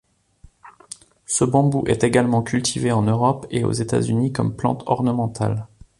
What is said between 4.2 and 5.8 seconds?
comme plante ornementale.